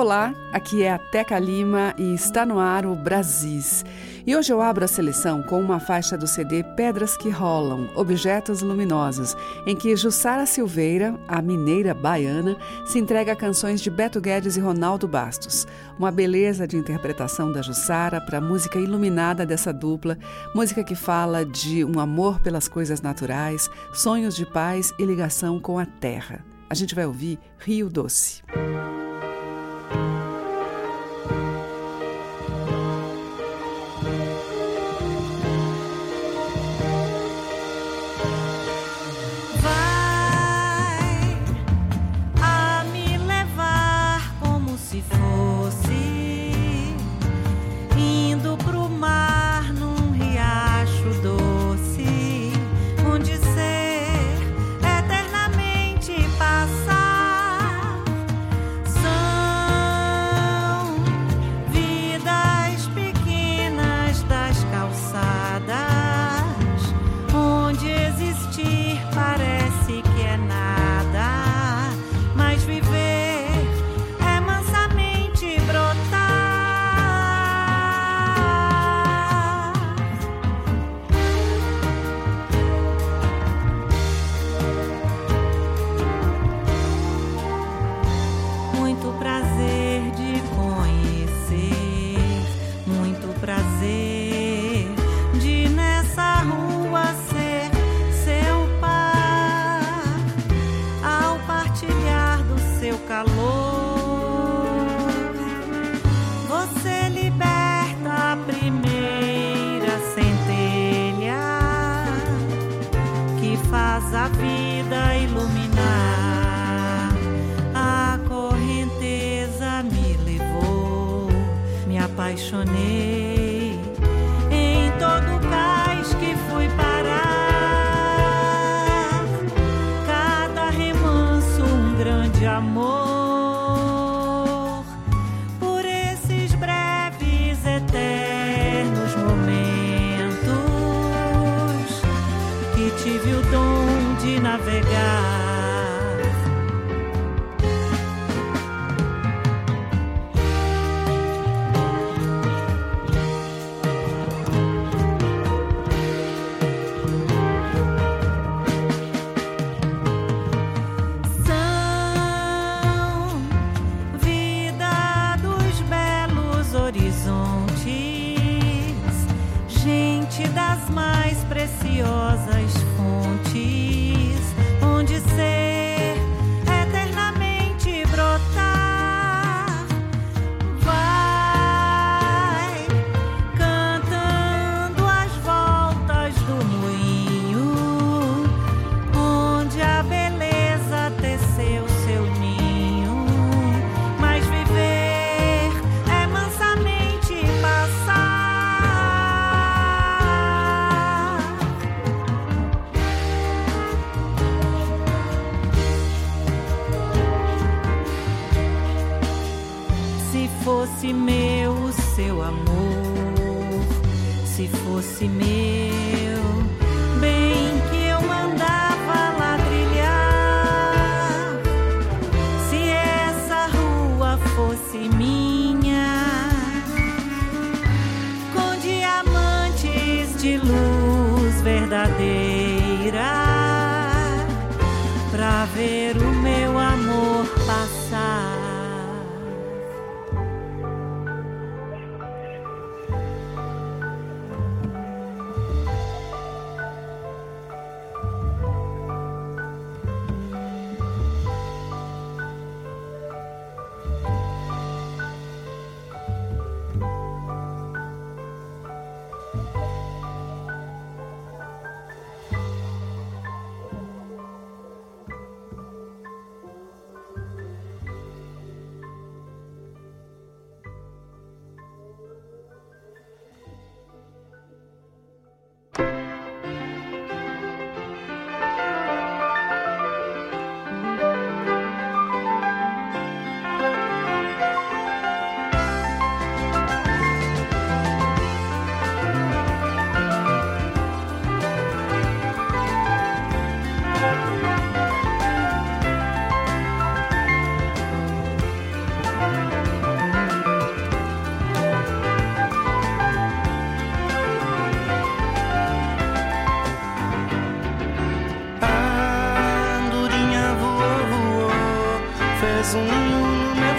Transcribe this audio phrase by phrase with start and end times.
[0.00, 3.84] Olá, aqui é a Teca Lima e está no ar o Brasis.
[4.24, 8.62] E hoje eu abro a seleção com uma faixa do CD Pedras que Rolam, Objetos
[8.62, 12.56] Luminosos, em que Jussara Silveira, a mineira baiana,
[12.86, 15.66] se entrega a canções de Beto Guedes e Ronaldo Bastos.
[15.98, 20.16] Uma beleza de interpretação da Jussara para a música iluminada dessa dupla,
[20.54, 25.76] música que fala de um amor pelas coisas naturais, sonhos de paz e ligação com
[25.76, 26.44] a terra.
[26.70, 28.44] A gente vai ouvir Rio Doce.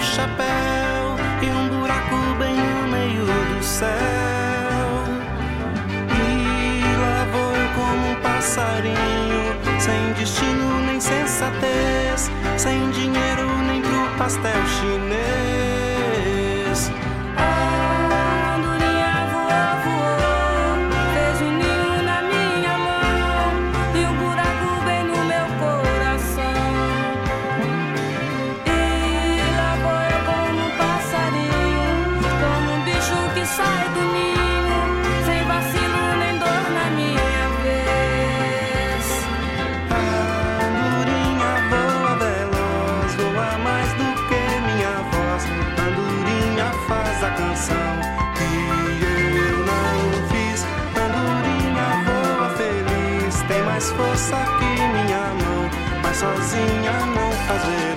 [0.02, 3.88] Chapéu e um buraco bem no meio do céu.
[6.10, 14.60] E lá vou como um passarinho, sem destino nem sensatez, sem dinheiro nem pro pastel
[14.66, 15.49] chinês.
[57.62, 57.89] rises.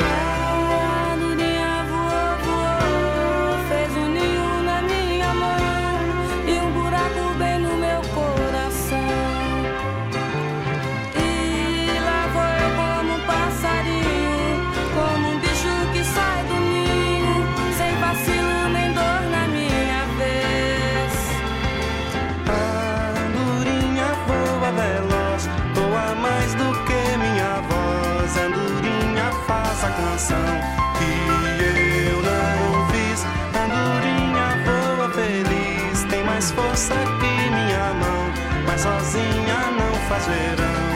[36.56, 36.64] Não
[40.08, 40.28] faz verão.
[40.28, 40.94] faz verão.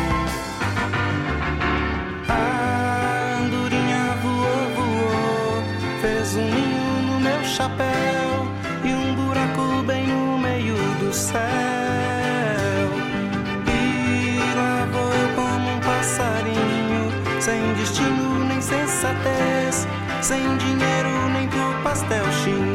[2.30, 5.64] A andorinha voou, voou,
[6.02, 8.48] fez um ninho no meu chapéu
[8.84, 11.40] e um buraco bem no meio do céu.
[13.68, 17.12] E lá vou como um passarinho,
[17.42, 19.88] sem destino nem sensatez,
[20.22, 22.67] sem dinheiro nem pro pastel chinês.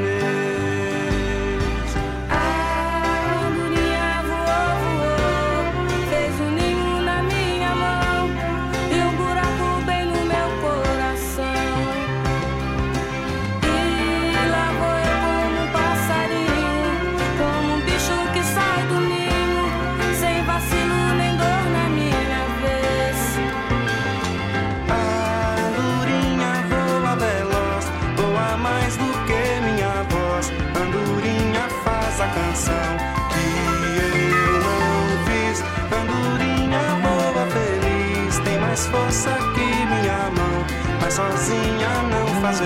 [41.31, 42.61] Sozinha não faz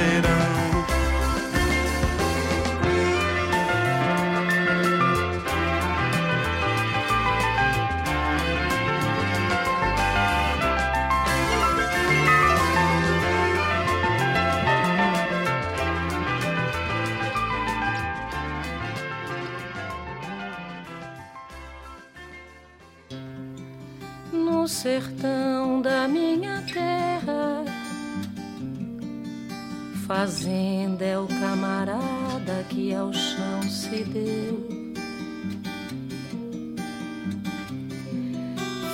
[30.26, 34.92] Fazenda é o camarada que ao chão se deu.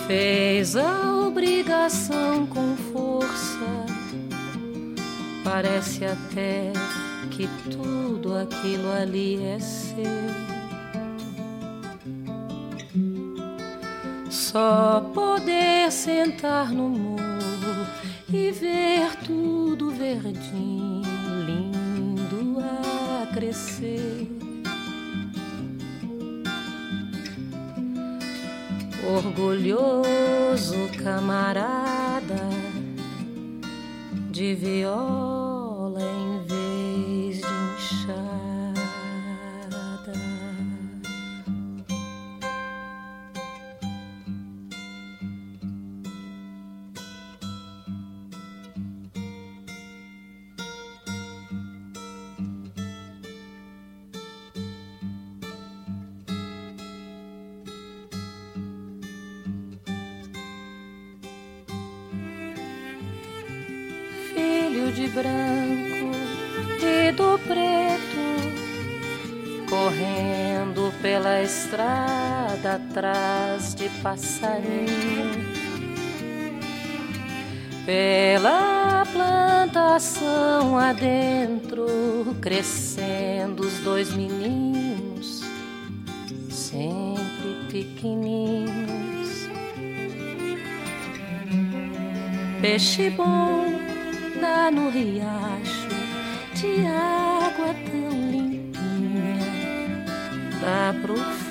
[0.06, 3.86] Fez a obrigação com força.
[5.42, 6.70] Parece até
[7.30, 10.04] que tudo aquilo ali é seu.
[14.28, 17.86] Só poder sentar no morro
[18.30, 21.11] e ver tudo verdinho
[23.32, 24.28] crescer.
[29.16, 32.48] Orgulhoso camarada
[34.30, 35.41] de viola
[74.12, 75.40] passarinho.
[77.86, 81.86] Pela plantação adentro,
[82.40, 85.42] crescendo os dois meninos,
[86.50, 89.48] sempre pequeninos.
[92.60, 93.64] Peixe bom
[94.72, 95.88] no riacho,
[96.54, 99.38] de água tão limpinha,
[100.60, 101.41] dá profundo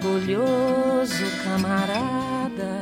[0.00, 2.80] Orgulhoso camarada,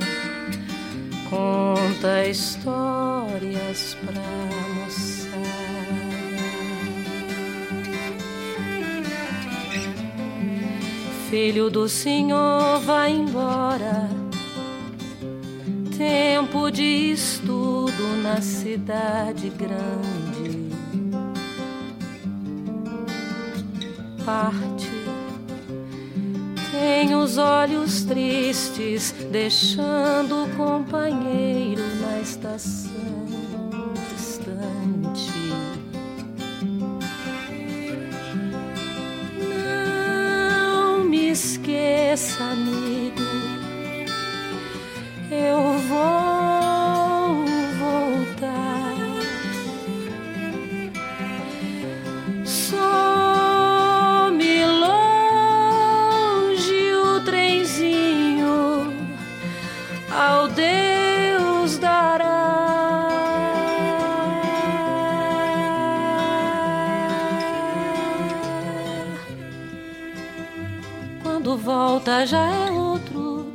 [1.31, 4.47] conta histórias pra
[11.31, 14.09] filho do Senhor vai embora.
[15.97, 20.71] Tempo de estudo na cidade grande.
[24.25, 25.06] Parte.
[26.81, 33.07] Tem os olhos tristes, deixando o companheiro na estação.
[41.37, 43.21] esqueça, amigo.
[45.31, 46.16] Eu vou
[72.17, 73.53] volta já é outro.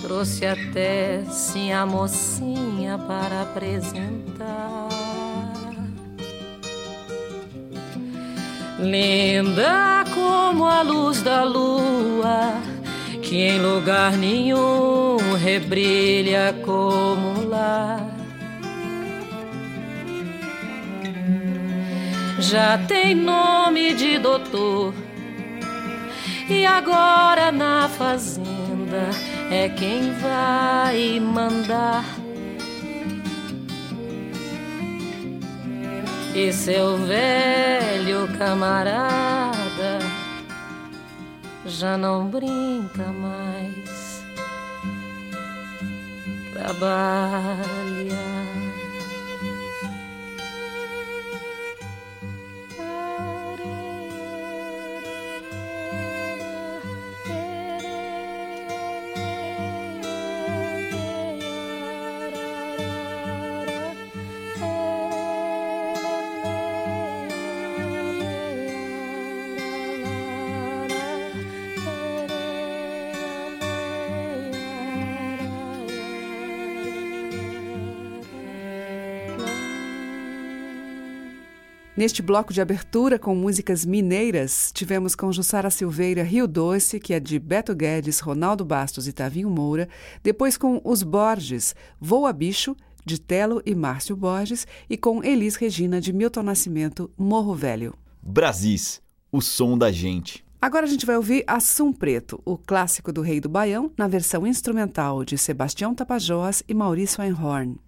[0.00, 4.88] Trouxe até sim a mocinha para apresentar.
[8.78, 12.54] Linda como a luz da lua,
[13.22, 18.00] que em lugar nenhum rebrilha como lá.
[22.40, 24.92] Já tem nome de doutor
[26.48, 29.10] e agora na fazenda
[29.50, 32.04] é quem vai mandar.
[36.34, 39.98] E seu velho camarada
[41.66, 44.24] já não brinca mais,
[46.54, 47.81] trabalha.
[82.02, 87.20] Neste bloco de abertura com músicas mineiras, tivemos com Jussara Silveira Rio Doce, que é
[87.20, 89.88] de Beto Guedes, Ronaldo Bastos e Tavinho Moura,
[90.20, 92.74] depois com Os Borges, Voa Bicho,
[93.06, 97.94] de Telo e Márcio Borges, e com Elis Regina, de Milton Nascimento, Morro Velho.
[98.20, 100.44] Brasis, o som da gente.
[100.60, 104.44] Agora a gente vai ouvir Assum Preto, o clássico do Rei do Baião, na versão
[104.44, 107.78] instrumental de Sebastião Tapajós e Maurício Einhorn.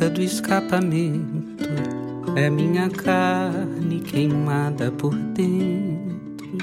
[0.00, 1.68] Boca do escapamento,
[2.34, 6.56] é minha carne queimada por dentro.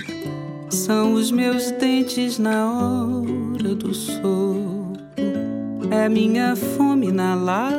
[0.72, 4.98] São os meus dentes na hora do soco,
[5.92, 7.78] é minha fome na lata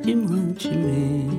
[0.00, 1.34] de mantimento.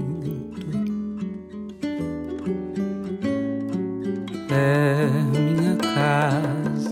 [4.52, 5.08] É
[5.39, 6.91] minha casa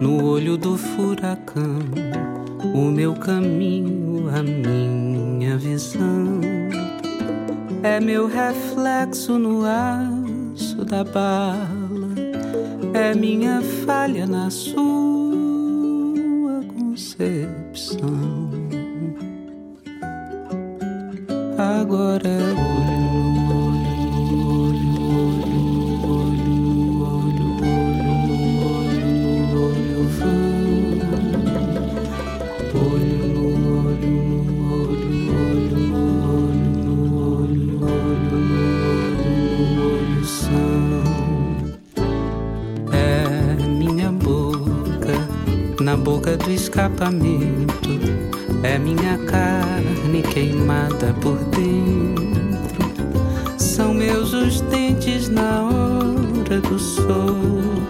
[0.00, 1.78] no olho do furacão,
[2.74, 3.91] o meu caminho,
[4.34, 6.40] a minha visão.
[7.82, 12.14] É meu reflexo no aço da bala,
[12.94, 14.82] é minha falha na sua
[16.74, 17.61] concepção.
[47.02, 48.00] Do escapamento
[48.62, 52.92] é minha carne queimada por dentro.
[53.58, 57.82] São meus os dentes na hora do soco.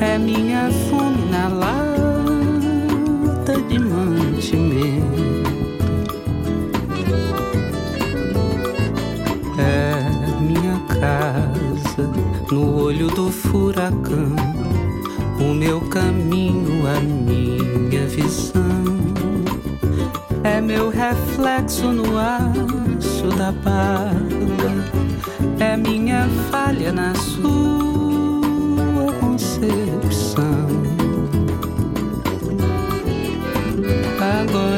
[0.00, 1.78] É minha fome na lata
[3.68, 5.18] de mantimento.
[9.58, 12.10] É minha casa
[12.50, 14.34] no olho do furacão
[15.40, 18.62] o meu caminho, a minha visão.
[20.44, 24.14] É meu reflexo no aço da bala,
[25.58, 27.52] é minha falha na sua
[29.20, 30.68] concepção.
[34.20, 34.77] Agora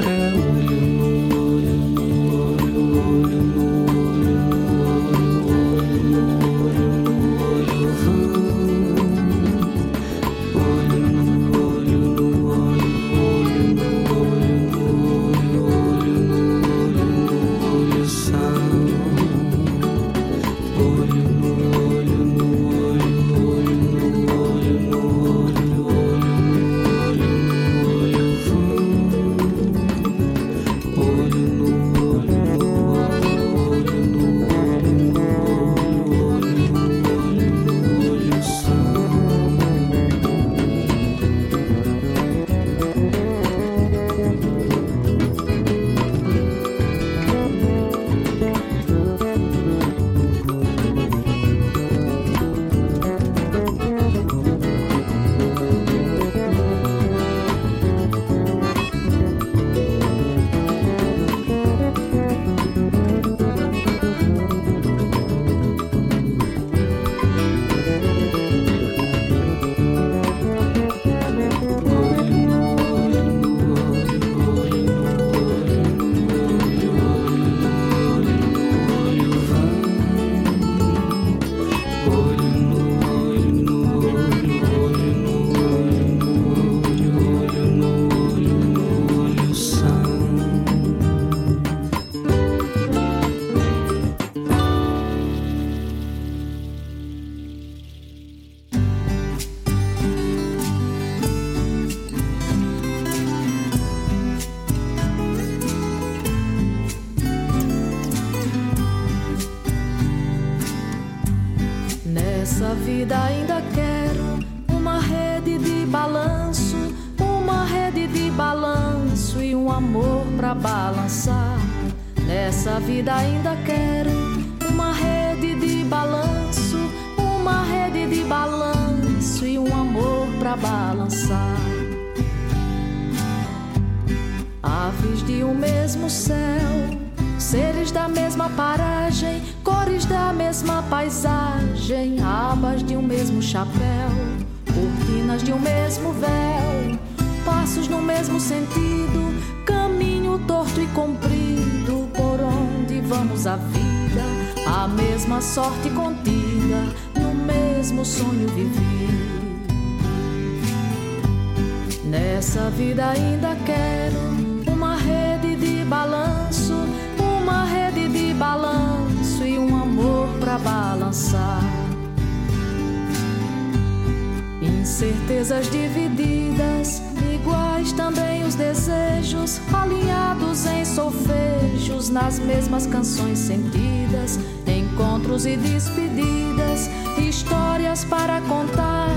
[183.60, 189.08] sentidas, encontros e despedidas, histórias para contar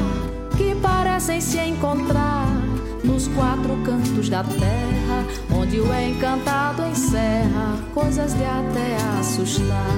[0.58, 2.47] que parecem se encontrar
[3.03, 9.97] nos quatro cantos da terra, onde o encantado encerra coisas de até assustar.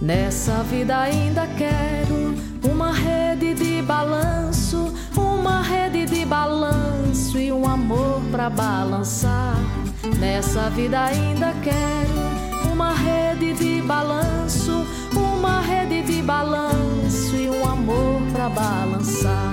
[0.00, 2.34] Nessa vida ainda quero
[2.70, 9.85] uma rede de balanço, uma rede de balanço e um amor para balançar.
[10.14, 18.22] Nessa vida ainda quero uma rede de balanço, uma rede de balanço e um amor
[18.32, 19.52] para balançar.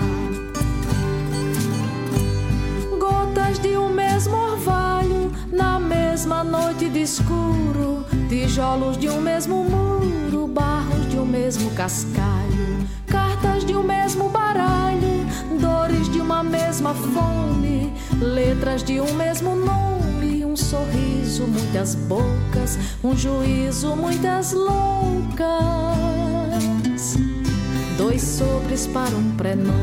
[3.00, 10.48] Gotas de um mesmo orvalho na mesma noite de escuro, tijolos de um mesmo muro,
[10.48, 15.26] barros de um mesmo cascalho, cartas de um mesmo baralho,
[15.60, 20.03] dores de uma mesma fome, letras de um mesmo nome,
[20.54, 25.48] um sorriso, muitas bocas, um juízo, muitas loucas,
[27.98, 29.74] dois sobres para um prenome.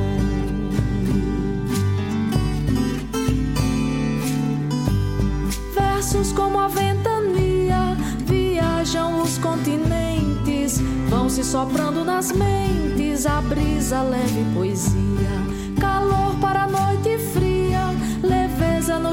[5.75, 14.45] Versos como a ventania viajam os continentes, vão se soprando nas mentes a brisa leve
[14.55, 15.33] poesia,
[15.81, 17.50] calor para a noite fria,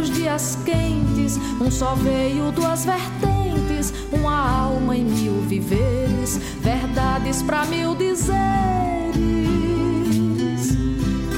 [0.07, 7.65] nos dias quentes, um só veio, duas vertentes, uma alma em mil viveres, verdades para
[7.65, 8.37] mil dizeres,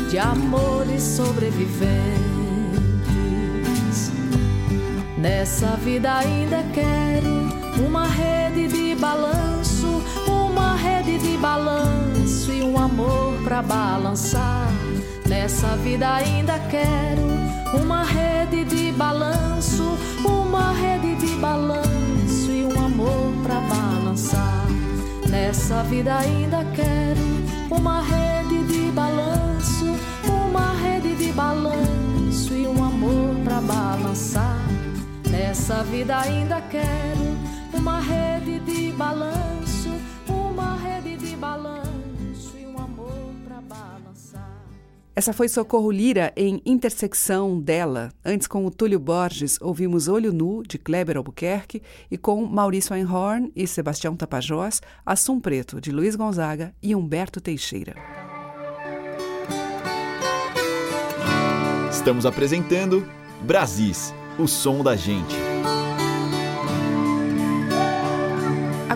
[0.10, 2.00] de amores sobreviventes.
[5.18, 7.50] Nessa vida ainda quero
[7.86, 14.70] uma rede de balanço, uma rede de balanço e um amor para balançar.
[15.28, 23.34] Nessa vida ainda quero uma rede de balanço, uma rede de balanço e um amor
[23.44, 24.66] para balançar.
[25.30, 27.22] Nessa vida ainda quero
[27.70, 29.96] uma rede de balanço,
[30.28, 34.58] uma rede de balanço e um amor para balançar.
[35.30, 37.38] Nessa vida ainda quero
[37.74, 39.90] uma rede de balanço,
[40.28, 41.79] uma rede de balanço
[45.20, 48.10] Essa foi Socorro Lira em Intersecção dela.
[48.24, 53.52] Antes, com o Túlio Borges, ouvimos Olho Nu, de Kleber Albuquerque, e com Maurício Einhorn
[53.54, 57.96] e Sebastião Tapajós, Assum Preto, de Luiz Gonzaga e Humberto Teixeira.
[61.92, 63.06] Estamos apresentando
[63.42, 65.36] Brasis, o som da gente.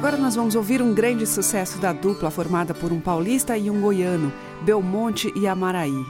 [0.03, 3.79] Agora nós vamos ouvir um grande sucesso da dupla formada por um paulista e um
[3.79, 4.33] goiano,
[4.63, 6.05] Belmonte e Amaraí.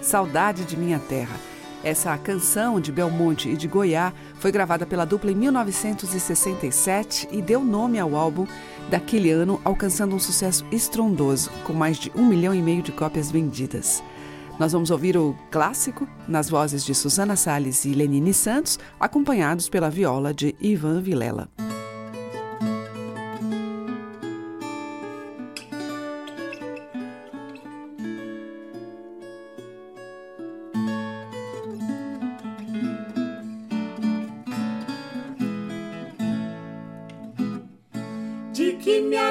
[0.00, 1.36] Saudade de Minha Terra.
[1.84, 7.62] Essa canção de Belmonte e de Goiá foi gravada pela dupla em 1967 e deu
[7.62, 8.44] nome ao álbum
[8.90, 13.30] daquele ano, alcançando um sucesso estrondoso, com mais de um milhão e meio de cópias
[13.30, 14.02] vendidas.
[14.58, 19.88] Nós vamos ouvir o clássico nas vozes de Susana Salles e Lenine Santos, acompanhados pela
[19.88, 21.48] viola de Ivan Vilela.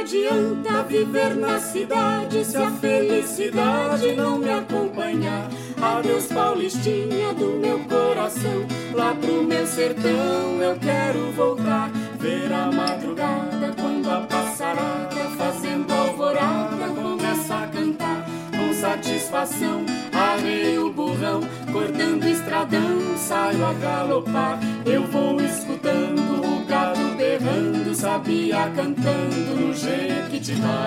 [0.01, 5.47] Adianta viver na cidade se a felicidade não me acompanhar?
[5.79, 11.91] Adeus, Paulistinha do meu coração, lá pro meu sertão eu quero voltar.
[12.19, 19.85] Ver a madrugada quando a passarada fazendo alvorada começa a cantar com satisfação.
[20.13, 24.59] Arrei o burrão, cortando estradão, saio a galopar.
[24.85, 27.10] Eu vou escutando o gado
[27.41, 30.85] berrando, sabia cantando no Jequitibá.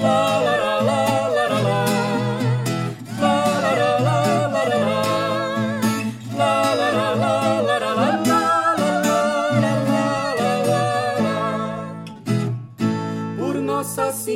[0.00, 1.60] Lá, lá, lá, lá, lá.
[1.60, 2.31] Lá,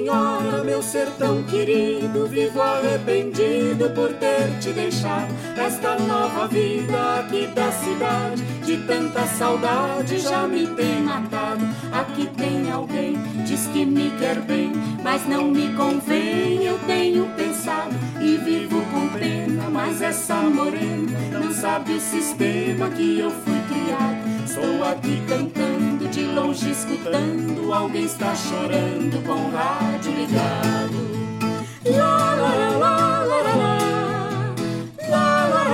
[0.06, 7.72] Senhora, meu sertão querido, vivo arrependido por ter te deixado esta nova vida aqui da
[7.72, 8.40] cidade.
[8.64, 11.66] De tanta saudade já me tem matado.
[11.92, 14.70] Aqui tem alguém, diz que me quer bem,
[15.02, 16.64] mas não me convém.
[16.64, 23.18] Eu tenho pensado e vivo com pena, mas essa morena não sabe o sistema que
[23.18, 24.36] eu fui criado.
[24.44, 25.85] Estou aqui cantando,
[26.16, 30.96] de longe escutando, alguém está chorando com o rádio ligado.
[31.94, 33.42] Lá, lá, lá, lá,
[35.10, 35.66] lá, lá.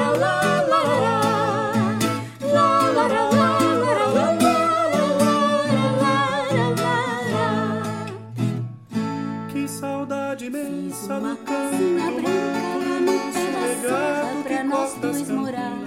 [9.49, 11.77] Que saudade imensa do canto
[12.21, 15.82] branca, no pedaço pra nós dois morar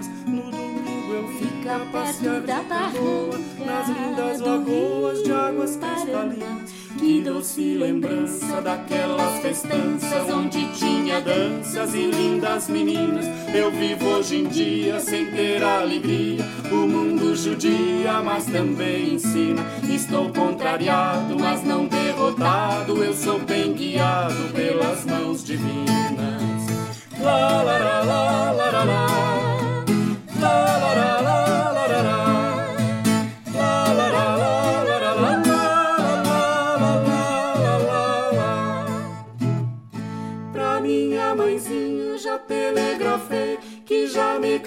[1.91, 10.65] passear de boa nas lindas lagoas de águas cristalinas que doce lembrança daquelas festanças onde
[10.73, 13.25] tinha danças e lindas meninas.
[13.54, 16.43] Eu vivo hoje em dia sem ter alegria.
[16.71, 19.62] O mundo judia, mas também ensina.
[19.89, 23.04] Estou contrariado, mas não derrotado.
[23.04, 25.95] Eu sou bem guiado pelas mãos divinas.
[27.21, 28.05] La la la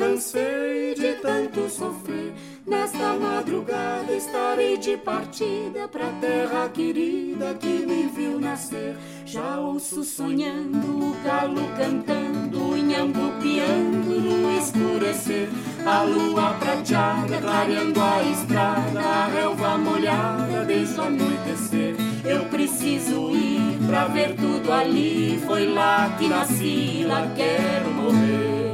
[0.08, 2.32] cansei de tanto sofrer.
[2.66, 8.96] Nesta madrugada estarei de partida pra terra querida que me viu nascer.
[9.26, 15.48] Já ouço sonhando o galo cantando, o inhambu piando no escurecer.
[15.84, 21.94] A lua prateada clareando a estrada, a relva molhada desde o anoitecer.
[22.24, 25.40] Eu preciso ir pra ver tudo ali.
[25.46, 28.67] Foi lá que nasci, lá quero morrer.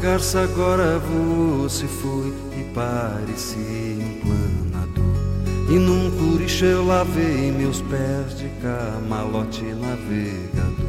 [0.00, 5.68] Garça agora você foi e parecia um planador.
[5.68, 10.80] E num curicho eu lavei meus pés de camalote navegador.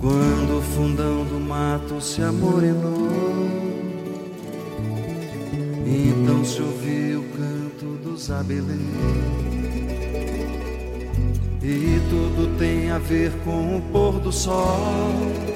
[0.00, 3.10] Quando o fundão do mato se amorenou,
[5.84, 8.80] então se ouviu o canto dos abeleiros.
[11.62, 15.55] E tudo tem a ver com o pôr do sol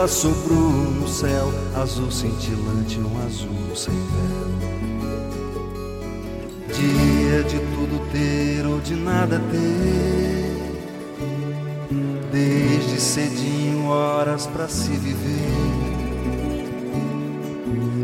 [0.00, 4.50] Estrela sobrou no céu, azul cintilante, um azul sem véu.
[6.68, 10.56] Dia de tudo ter ou de nada ter,
[12.32, 15.50] desde cedinho horas para se viver.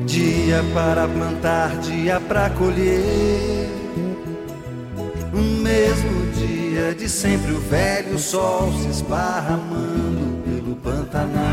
[0.06, 3.70] Dia para plantar, dia para colher.
[5.32, 10.26] O mesmo dia de sempre o velho sol se esparramando
[10.86, 11.45] Pantanal.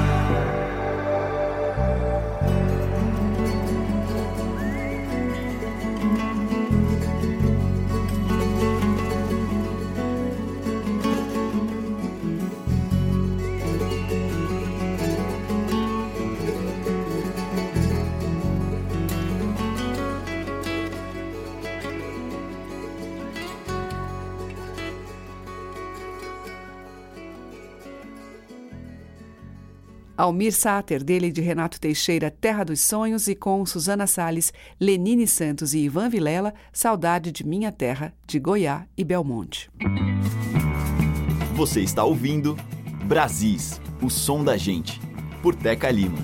[30.24, 35.74] Almir Sater, dele de Renato Teixeira, Terra dos Sonhos, e com Suzana Salles, Lenine Santos
[35.74, 39.70] e Ivan Vilela, Saudade de Minha Terra, de Goiás e Belmonte.
[41.56, 42.58] Você está ouvindo
[43.04, 45.02] Brasis, o som da gente,
[45.42, 46.18] por Teca Lima.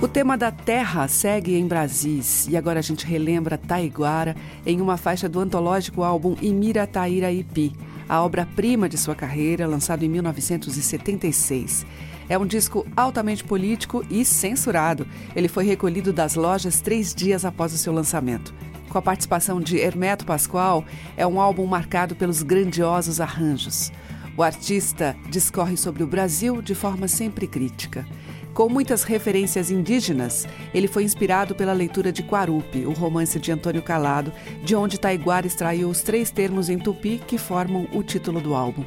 [0.00, 4.34] O tema da terra segue em Brasis e agora a gente relembra Taiguara
[4.64, 7.74] em uma faixa do antológico álbum Imira Taíra Ipi,
[8.08, 11.84] a obra-prima de sua carreira, lançado em 1976.
[12.28, 15.06] É um disco altamente político e censurado.
[15.34, 18.54] Ele foi recolhido das lojas três dias após o seu lançamento.
[18.88, 20.84] Com a participação de Hermeto Pascoal,
[21.16, 23.92] é um álbum marcado pelos grandiosos arranjos.
[24.36, 28.06] O artista discorre sobre o Brasil de forma sempre crítica.
[28.54, 33.82] Com muitas referências indígenas, ele foi inspirado pela leitura de Quarupi, o romance de Antônio
[33.82, 34.32] Calado,
[34.64, 38.84] de onde Taiguara extraiu os três termos em tupi que formam o título do álbum.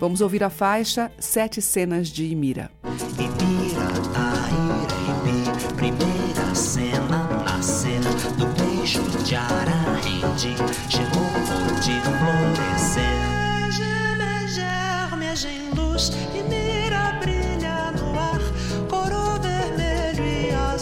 [0.00, 2.70] Vamos ouvir a faixa Sete Cenas de Imira.
[3.18, 10.54] Imira, Taíra, primeira cena na cena do beijo de Ararendi,
[10.88, 11.30] chegou
[11.80, 13.32] de florescer.
[14.54, 18.42] Germe, luz, Imira brilha no ar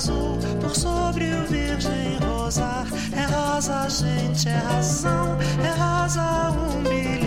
[0.01, 2.87] azul por sobre o virgem rosar.
[3.13, 7.20] É rosa, gente, é razão, é rosa umbilical.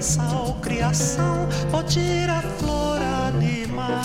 [0.00, 4.00] Sal, criação, potira, flor animal.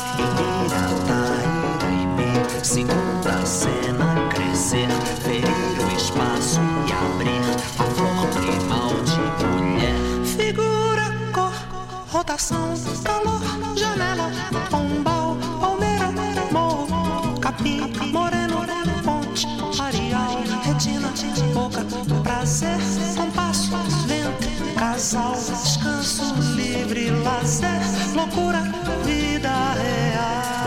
[2.62, 4.90] segunda cena, crescer,
[5.24, 7.40] ferir o espaço e abrir
[7.80, 9.96] a flor primal de mulher.
[10.26, 11.54] Figura, cor,
[12.12, 13.40] rotação, calor,
[13.78, 14.30] janela,
[28.26, 28.64] loucura,
[29.04, 30.66] vida real.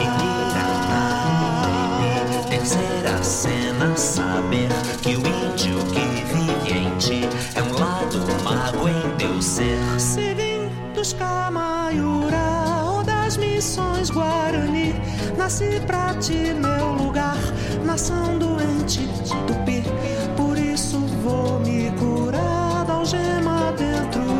[2.48, 4.68] Terceira cena, saber
[5.02, 9.78] que o índio que vive em ti é um lado mago em teu ser.
[9.98, 12.38] Se vim dos Camaiura
[12.84, 14.94] ou das missões Guarani,
[15.36, 17.38] nasci pra ti, meu lugar,
[17.84, 19.09] nação doente,
[19.46, 19.82] tupi.
[20.36, 24.38] Por isso vou me curar da algema dentro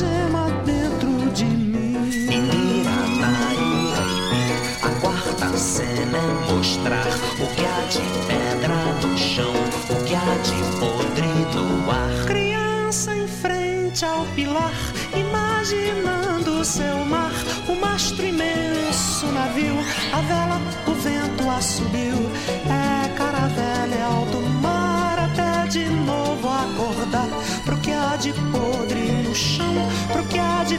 [0.00, 2.84] a gema dentro de mim.
[4.82, 7.06] A quarta cena é mostrar
[7.38, 9.52] o que há de pedra no chão,
[9.90, 12.26] o que há de podre no ar.
[12.26, 14.72] Criança em frente ao pilar,
[15.14, 17.32] imaginando seu mar,
[17.68, 19.76] o mastro imenso navio,
[20.12, 22.16] a vela, o vento assobiu.
[22.66, 27.28] É caravela, é alto mar, até de novo acordar.
[27.64, 28.59] Pro que há de podre
[30.12, 30.78] pro que há de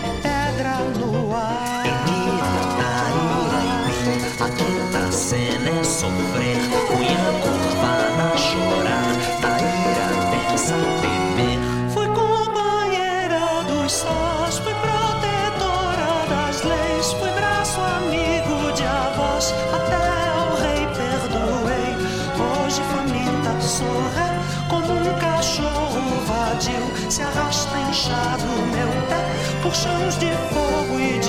[29.72, 31.21] pé por chãos de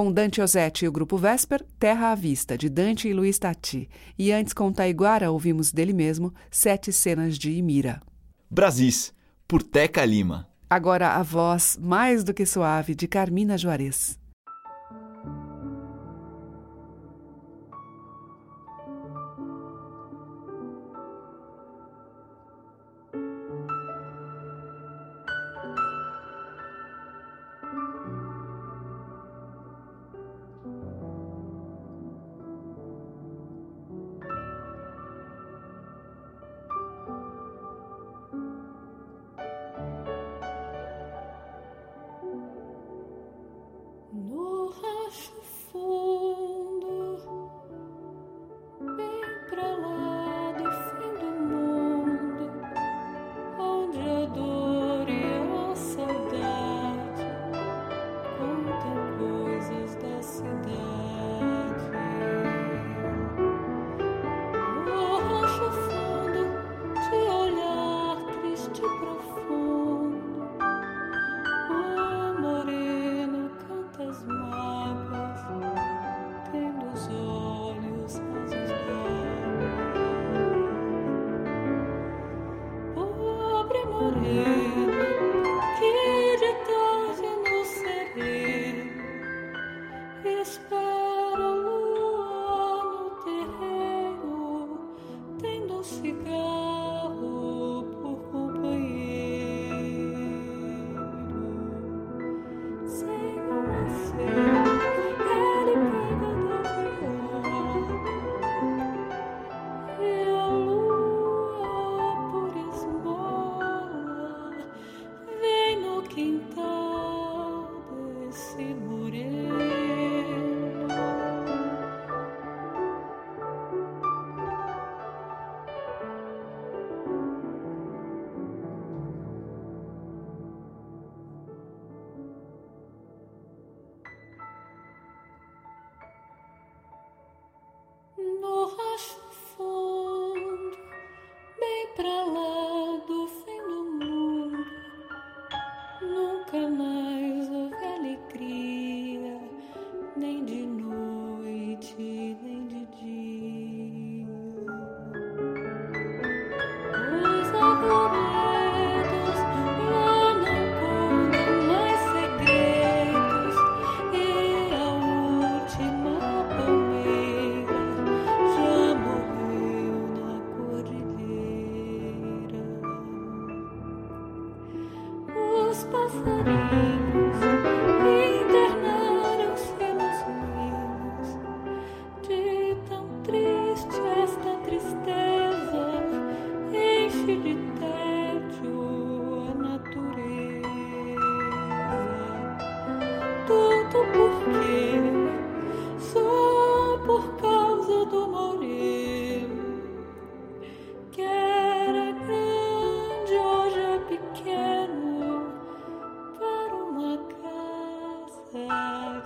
[0.00, 3.86] Com Dante Ozzetti e o grupo Vesper, Terra à Vista, de Dante e Luiz Tati.
[4.18, 8.00] E antes, com Taiguara, ouvimos dele mesmo Sete Cenas de Imira.
[8.50, 9.12] Brasis,
[9.46, 10.48] por Teca Lima.
[10.70, 14.18] Agora a voz mais do que suave de Carmina Juarez.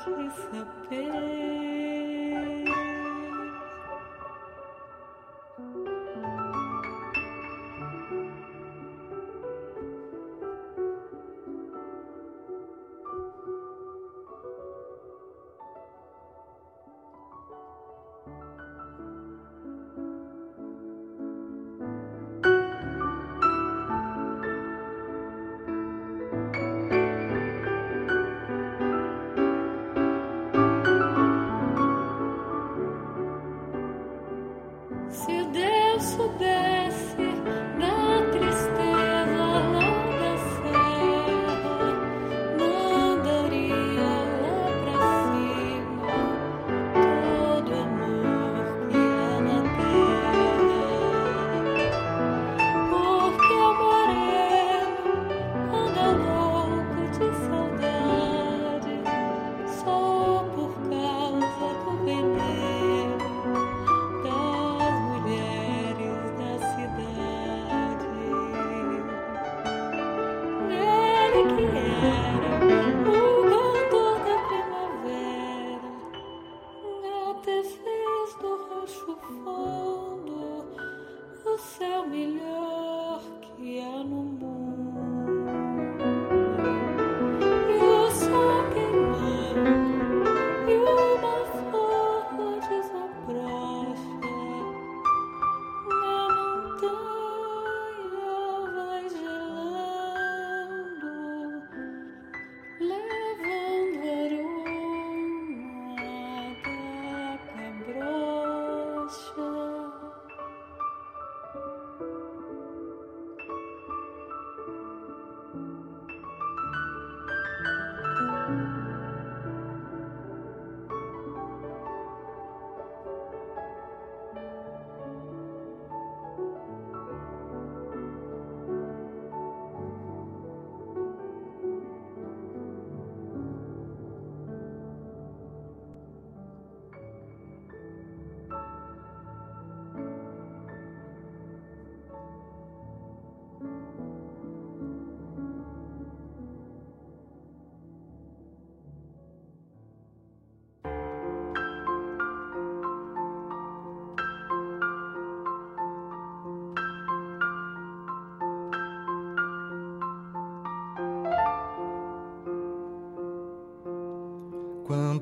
[0.04, 1.33] Please a bit.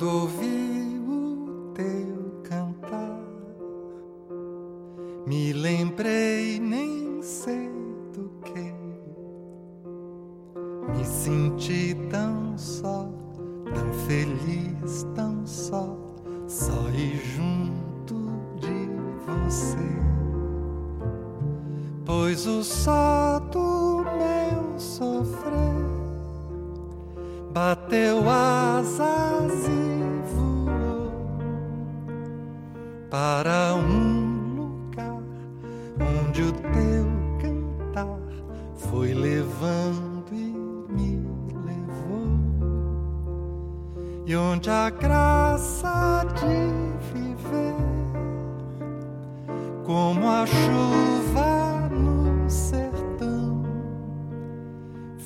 [0.03, 0.62] Ouvi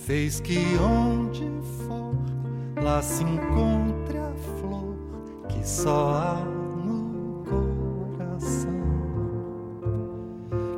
[0.06, 1.44] fez que onde
[2.80, 4.94] lá se encontre a flor
[5.48, 7.42] que só há no
[8.16, 8.70] coração,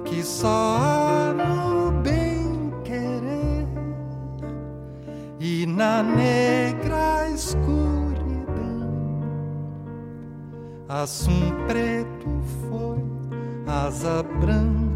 [0.07, 3.69] que só há no bem querer
[5.39, 7.69] e na negra escuridão.
[10.89, 13.05] Assum preto foi,
[13.67, 14.88] asa branca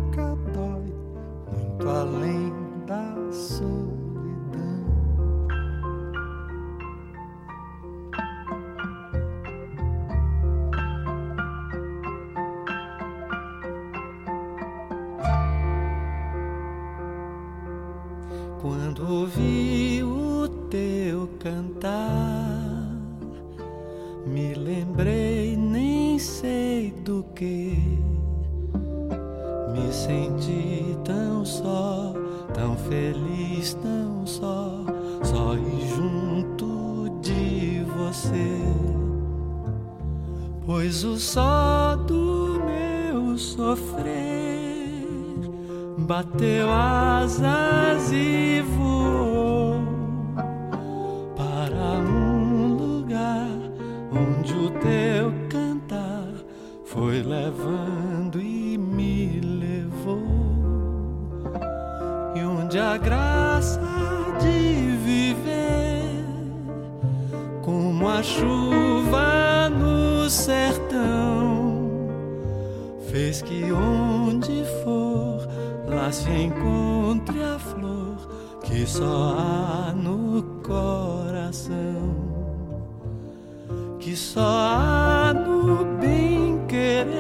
[84.03, 87.13] que só há no bem querer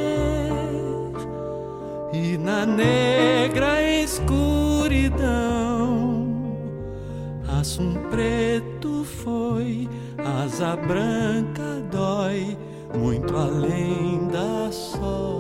[2.13, 5.23] e na negra escuridão.
[7.61, 9.89] Assum preto foi,
[10.43, 12.59] asa branca dói,
[12.99, 15.32] muito além da solidão.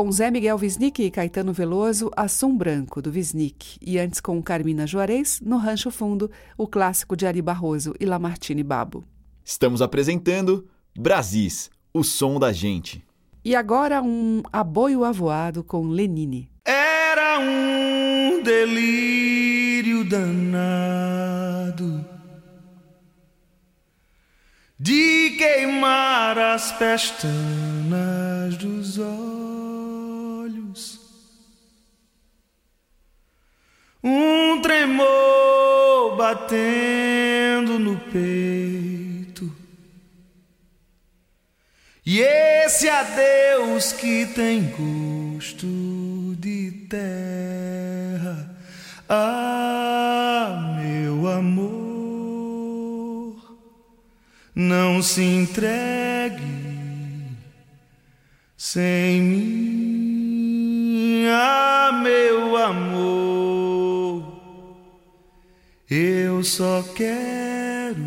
[0.00, 4.86] Com Zé Miguel Wisnik e Caetano Veloso, Assum Branco, do Wisnik, e antes com Carmina
[4.86, 9.04] Juarez, no Rancho Fundo, o clássico de Ari Barroso e Lamartine Babo.
[9.44, 10.66] Estamos apresentando
[10.98, 13.04] Brasis, o som da gente.
[13.44, 16.50] E agora um aboio avoado com Lenine.
[16.64, 22.02] Era um delírio danado
[24.78, 29.49] de queimar as pestanas dos olhos
[34.02, 39.54] um tremor batendo no peito.
[42.04, 48.56] E esse adeus que tem gosto de terra,
[49.08, 51.70] ah, meu amor,
[54.54, 56.60] não se entregue
[58.56, 59.79] sem mim,
[66.50, 68.02] só quero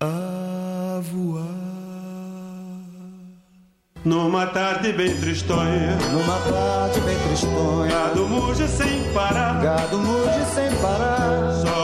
[0.00, 1.44] a voar.
[4.04, 10.68] Numa tarde bem tristonha, numa tarde bem tristonha, gado muge sem parar, gado muge sem
[10.82, 11.52] parar.
[11.64, 11.77] Só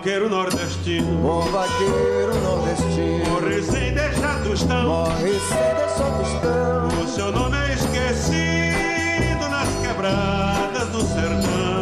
[0.00, 4.88] vaqueiro nordestino, Bom vaqueiro nordestino, morre sem deixar tostão.
[4.88, 7.02] morre sem deixar tostão.
[7.04, 11.79] O seu nome é esquecido nas quebradas do sertão.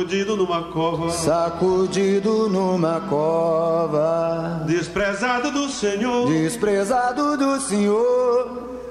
[0.00, 8.48] Sacudido numa cova, Sacudido numa cova, desprezado do Senhor, desprezado do Senhor.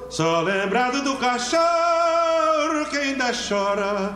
[0.08, 4.14] só lembrado do cachorro que ainda chora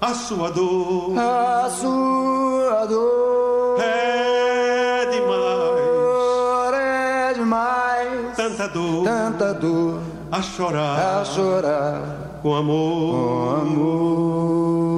[0.00, 1.18] a sua dor.
[1.18, 3.80] A sua dor.
[3.80, 9.04] É demais, é demais, tanta dor.
[9.04, 10.00] Tanta dor.
[10.30, 11.22] A chorar.
[11.22, 12.38] A chorar.
[12.40, 13.10] Com amor.
[13.10, 14.95] com amor.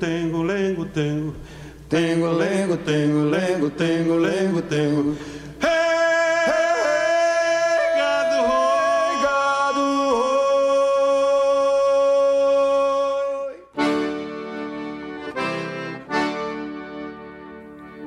[0.00, 1.34] Tengo lengo, tengo.
[1.88, 5.14] Tengo lengo, tengo lengo, tengo lengo, tengo.
[5.60, 5.68] Hey,
[7.98, 8.42] gado,
[9.22, 9.88] Gado,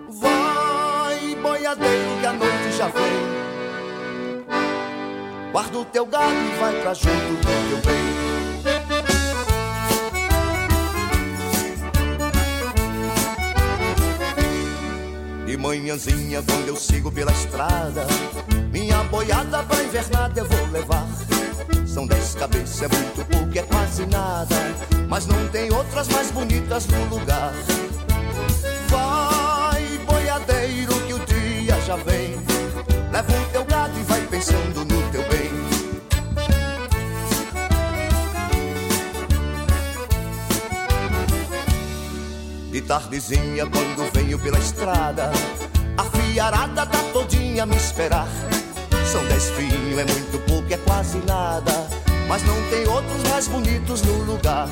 [0.10, 3.24] Vai, boiadeiro, que a noite já vem.
[5.52, 8.33] Guarda o teu gado e vai pra junto do teu bem.
[15.54, 18.08] De manhãzinha, quando eu sigo pela estrada,
[18.72, 21.08] minha boiada pra invernada eu vou levar.
[21.86, 24.56] São dez cabeças, é muito pouco, é quase nada.
[25.08, 27.54] Mas não tem outras mais bonitas no lugar.
[28.90, 32.34] Vai, boiadeiro, que o dia já vem.
[33.12, 34.93] Leva o teu gado e vai pensando no
[42.84, 45.32] tardezinha, quando venho pela estrada,
[45.98, 48.28] a fiarada tá todinha a me esperar.
[49.12, 51.72] São dez fios, é muito pouco, é quase nada.
[52.28, 54.68] Mas não tem outros mais bonitos no lugar.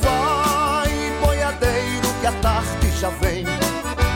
[0.00, 0.90] Vai,
[1.24, 3.44] boiadeiro, que a tarde já vem.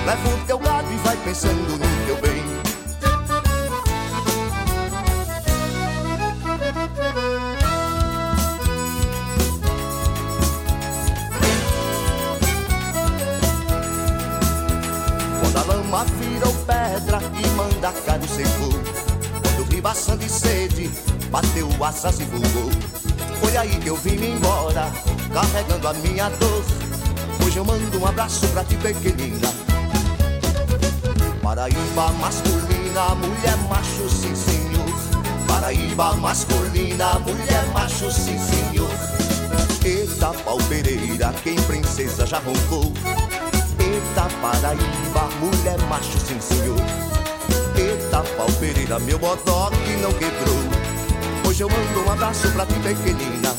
[0.06, 2.59] Leva o teu gado e vai pensando no teu bem.
[21.30, 22.70] Bateu asas e voou
[23.40, 24.92] Foi aí que eu vim me embora,
[25.32, 26.62] carregando a minha dor.
[27.46, 29.48] Hoje eu mando um abraço pra ti pequenina.
[31.42, 35.46] Paraíba masculina, mulher macho, sim senhor.
[35.48, 38.90] Paraíba masculina, mulher macho, sim senhor.
[39.82, 42.92] Eita pau pereira, quem princesa já roncou?
[43.78, 47.09] Eita Paraíba, mulher macho, sim senhor.
[48.10, 49.70] Eita pau pereira, meu bodó
[50.02, 51.48] não quebrou.
[51.48, 53.54] Hoje eu mando um abraço pra ti, pequenina.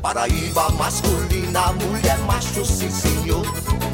[0.00, 3.44] Paraíba masculina, mulher macho, sim senhor.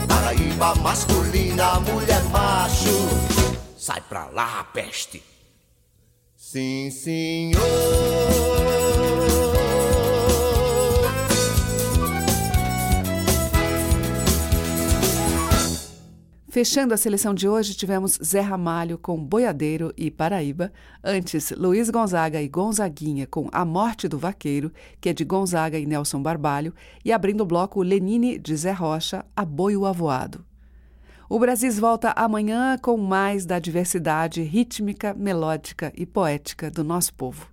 [0.07, 3.09] Paraíba masculina, mulher macho.
[3.79, 5.23] Sai pra lá, peste.
[6.37, 8.86] Sim, senhor.
[16.57, 20.73] Fechando a seleção de hoje, tivemos Zé Ramalho com Boiadeiro e Paraíba.
[21.05, 25.85] Antes, Luiz Gonzaga e Gonzaguinha com A Morte do Vaqueiro, que é de Gonzaga e
[25.85, 26.73] Nelson Barbalho.
[27.05, 30.47] E abrindo o bloco, Lenine de Zé Rocha, A Boio Avoado.
[31.29, 37.51] O Brasis volta amanhã com mais da diversidade rítmica, melódica e poética do nosso povo.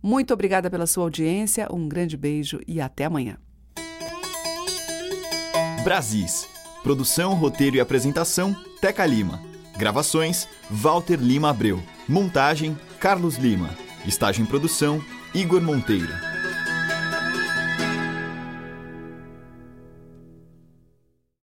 [0.00, 3.38] Muito obrigada pela sua audiência, um grande beijo e até amanhã.
[5.82, 6.55] Brasis.
[6.86, 9.42] Produção, roteiro e apresentação: Teca Lima.
[9.76, 11.82] Gravações: Walter Lima Abreu.
[12.08, 13.70] Montagem: Carlos Lima.
[14.06, 15.02] Estágio em produção:
[15.34, 16.35] Igor Monteiro.